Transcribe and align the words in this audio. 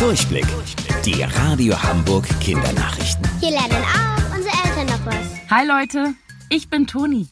Durchblick. 0.00 0.46
Die 1.04 1.22
Radio 1.22 1.80
Hamburg 1.82 2.26
Kindernachrichten. 2.40 3.22
Hier 3.38 3.50
lernen 3.50 3.84
auch 3.84 4.34
unsere 4.34 4.54
Eltern 4.64 4.86
noch 4.86 5.04
was. 5.04 5.50
Hi 5.50 5.66
Leute, 5.66 6.14
ich 6.48 6.70
bin 6.70 6.86
Toni. 6.86 7.28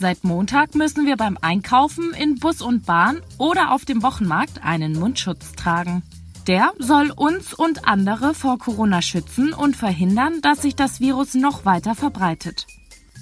Seit 0.00 0.24
Montag 0.24 0.74
müssen 0.74 1.06
wir 1.06 1.16
beim 1.16 1.38
Einkaufen 1.40 2.12
in 2.12 2.40
Bus 2.40 2.60
und 2.60 2.86
Bahn 2.86 3.20
oder 3.38 3.70
auf 3.70 3.84
dem 3.84 4.02
Wochenmarkt 4.02 4.64
einen 4.64 4.98
Mundschutz 4.98 5.52
tragen. 5.52 6.02
Der 6.48 6.72
soll 6.80 7.12
uns 7.12 7.54
und 7.54 7.86
andere 7.86 8.34
vor 8.34 8.58
Corona 8.58 9.00
schützen 9.00 9.52
und 9.52 9.76
verhindern, 9.76 10.40
dass 10.42 10.62
sich 10.62 10.74
das 10.74 10.98
Virus 10.98 11.34
noch 11.34 11.66
weiter 11.66 11.94
verbreitet. 11.94 12.66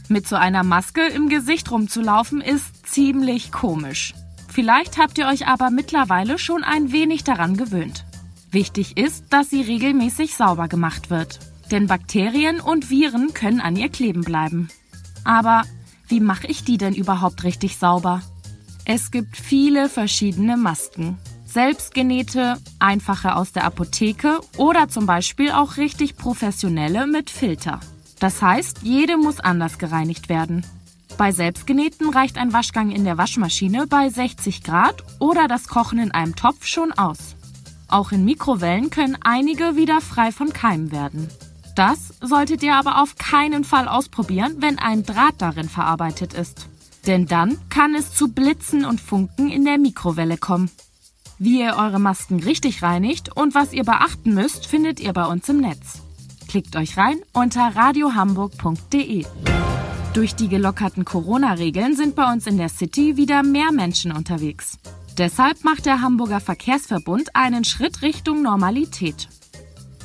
Mit 0.08 0.26
so 0.26 0.36
einer 0.36 0.64
Maske 0.64 1.06
im 1.06 1.28
Gesicht 1.28 1.70
rumzulaufen 1.70 2.40
ist 2.40 2.86
ziemlich 2.86 3.52
komisch. 3.52 4.14
Vielleicht 4.48 4.96
habt 4.96 5.18
ihr 5.18 5.26
euch 5.26 5.48
aber 5.48 5.68
mittlerweile 5.68 6.38
schon 6.38 6.64
ein 6.64 6.92
wenig 6.92 7.24
daran 7.24 7.58
gewöhnt. 7.58 8.06
Wichtig 8.54 8.96
ist, 8.96 9.24
dass 9.30 9.50
sie 9.50 9.62
regelmäßig 9.62 10.36
sauber 10.36 10.68
gemacht 10.68 11.10
wird. 11.10 11.40
Denn 11.72 11.88
Bakterien 11.88 12.60
und 12.60 12.88
Viren 12.88 13.34
können 13.34 13.60
an 13.60 13.74
ihr 13.74 13.88
kleben 13.88 14.22
bleiben. 14.22 14.68
Aber 15.24 15.64
wie 16.06 16.20
mache 16.20 16.46
ich 16.46 16.62
die 16.62 16.78
denn 16.78 16.94
überhaupt 16.94 17.42
richtig 17.42 17.78
sauber? 17.78 18.22
Es 18.84 19.10
gibt 19.10 19.36
viele 19.36 19.88
verschiedene 19.88 20.56
Masken. 20.56 21.18
Selbstgenähte, 21.44 22.58
einfache 22.78 23.34
aus 23.34 23.50
der 23.50 23.64
Apotheke 23.64 24.38
oder 24.56 24.88
zum 24.88 25.04
Beispiel 25.04 25.50
auch 25.50 25.76
richtig 25.76 26.16
professionelle 26.16 27.08
mit 27.08 27.30
Filter. 27.30 27.80
Das 28.20 28.40
heißt, 28.40 28.82
jede 28.82 29.16
muss 29.16 29.40
anders 29.40 29.78
gereinigt 29.78 30.28
werden. 30.28 30.64
Bei 31.18 31.32
selbstgenähten 31.32 32.08
reicht 32.08 32.38
ein 32.38 32.52
Waschgang 32.52 32.92
in 32.92 33.04
der 33.04 33.18
Waschmaschine 33.18 33.88
bei 33.88 34.10
60 34.10 34.62
Grad 34.62 35.02
oder 35.18 35.48
das 35.48 35.66
Kochen 35.66 35.98
in 35.98 36.12
einem 36.12 36.36
Topf 36.36 36.66
schon 36.66 36.92
aus. 36.92 37.34
Auch 37.94 38.10
in 38.10 38.24
Mikrowellen 38.24 38.90
können 38.90 39.16
einige 39.20 39.76
wieder 39.76 40.00
frei 40.00 40.32
von 40.32 40.52
Keimen 40.52 40.90
werden. 40.90 41.28
Das 41.76 42.12
solltet 42.20 42.64
ihr 42.64 42.74
aber 42.74 43.00
auf 43.00 43.14
keinen 43.14 43.62
Fall 43.62 43.86
ausprobieren, 43.86 44.56
wenn 44.58 44.80
ein 44.80 45.04
Draht 45.04 45.36
darin 45.38 45.68
verarbeitet 45.68 46.34
ist. 46.34 46.66
Denn 47.06 47.26
dann 47.26 47.56
kann 47.68 47.94
es 47.94 48.12
zu 48.12 48.32
Blitzen 48.32 48.84
und 48.84 49.00
Funken 49.00 49.48
in 49.48 49.64
der 49.64 49.78
Mikrowelle 49.78 50.38
kommen. 50.38 50.72
Wie 51.38 51.60
ihr 51.60 51.76
eure 51.76 52.00
Masken 52.00 52.40
richtig 52.40 52.82
reinigt 52.82 53.36
und 53.36 53.54
was 53.54 53.72
ihr 53.72 53.84
beachten 53.84 54.34
müsst, 54.34 54.66
findet 54.66 54.98
ihr 54.98 55.12
bei 55.12 55.26
uns 55.26 55.48
im 55.48 55.60
Netz. 55.60 56.02
Klickt 56.48 56.74
euch 56.74 56.96
rein 56.96 57.18
unter 57.32 57.76
radiohamburg.de. 57.76 59.24
Durch 60.14 60.34
die 60.34 60.48
gelockerten 60.48 61.04
Corona-Regeln 61.04 61.94
sind 61.94 62.16
bei 62.16 62.32
uns 62.32 62.48
in 62.48 62.56
der 62.56 62.70
City 62.70 63.16
wieder 63.16 63.44
mehr 63.44 63.70
Menschen 63.70 64.10
unterwegs. 64.10 64.78
Deshalb 65.16 65.62
macht 65.62 65.86
der 65.86 66.00
Hamburger 66.00 66.40
Verkehrsverbund 66.40 67.36
einen 67.36 67.64
Schritt 67.64 68.02
Richtung 68.02 68.42
Normalität. 68.42 69.28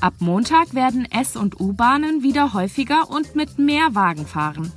Ab 0.01 0.13
Montag 0.19 0.75
werden 0.75 1.05
S- 1.11 1.35
und 1.35 1.59
U-Bahnen 1.59 2.21
wieder 2.21 2.53
häufiger 2.53 3.09
und 3.09 3.35
mit 3.35 3.57
mehr 3.57 3.95
Wagen 3.95 4.27
fahren. 4.27 4.71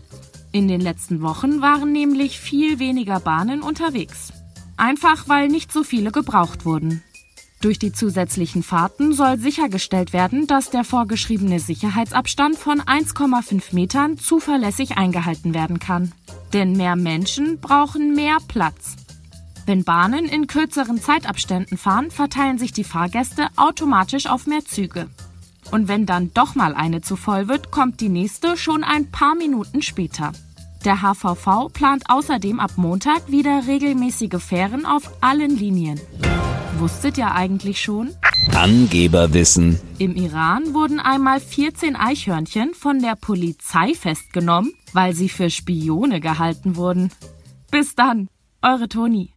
In 0.50 0.68
den 0.68 0.80
letzten 0.80 1.20
Wochen 1.20 1.60
waren 1.60 1.92
nämlich 1.92 2.40
viel 2.40 2.78
weniger 2.78 3.20
Bahnen 3.20 3.60
unterwegs. 3.60 4.32
Einfach 4.78 5.28
weil 5.28 5.48
nicht 5.48 5.70
so 5.70 5.84
viele 5.84 6.10
gebraucht 6.10 6.64
wurden. 6.64 7.02
Durch 7.60 7.78
die 7.78 7.92
zusätzlichen 7.92 8.62
Fahrten 8.62 9.12
soll 9.12 9.38
sichergestellt 9.38 10.12
werden, 10.12 10.46
dass 10.46 10.70
der 10.70 10.82
vorgeschriebene 10.82 11.60
Sicherheitsabstand 11.60 12.56
von 12.56 12.80
1,5 12.80 13.74
Metern 13.74 14.18
zuverlässig 14.18 14.96
eingehalten 14.96 15.54
werden 15.54 15.78
kann. 15.78 16.12
Denn 16.54 16.72
mehr 16.72 16.96
Menschen 16.96 17.60
brauchen 17.60 18.14
mehr 18.14 18.38
Platz. 18.48 18.96
Wenn 19.64 19.84
Bahnen 19.84 20.24
in 20.24 20.48
kürzeren 20.48 21.00
Zeitabständen 21.00 21.78
fahren, 21.78 22.10
verteilen 22.10 22.58
sich 22.58 22.72
die 22.72 22.84
Fahrgäste 22.84 23.48
automatisch 23.56 24.26
auf 24.26 24.46
mehr 24.46 24.64
Züge. 24.64 25.08
Und 25.70 25.86
wenn 25.86 26.04
dann 26.04 26.32
doch 26.34 26.54
mal 26.54 26.74
eine 26.74 27.00
zu 27.00 27.16
voll 27.16 27.48
wird, 27.48 27.70
kommt 27.70 28.00
die 28.00 28.08
nächste 28.08 28.56
schon 28.56 28.82
ein 28.82 29.10
paar 29.10 29.36
Minuten 29.36 29.80
später. 29.80 30.32
Der 30.84 31.00
HVV 31.00 31.72
plant 31.72 32.04
außerdem 32.08 32.58
ab 32.58 32.72
Montag 32.76 33.30
wieder 33.30 33.68
regelmäßige 33.68 34.42
Fähren 34.42 34.84
auf 34.84 35.12
allen 35.20 35.56
Linien. 35.56 36.00
Wusstet 36.78 37.16
ihr 37.16 37.32
eigentlich 37.32 37.80
schon? 37.80 38.10
Angeberwissen. 38.52 39.78
Im 39.98 40.16
Iran 40.16 40.74
wurden 40.74 40.98
einmal 40.98 41.38
14 41.38 41.94
Eichhörnchen 41.94 42.74
von 42.74 43.00
der 43.00 43.14
Polizei 43.14 43.94
festgenommen, 43.94 44.72
weil 44.92 45.14
sie 45.14 45.28
für 45.28 45.48
Spione 45.48 46.20
gehalten 46.20 46.74
wurden. 46.74 47.12
Bis 47.70 47.94
dann, 47.94 48.28
eure 48.60 48.88
Toni. 48.88 49.30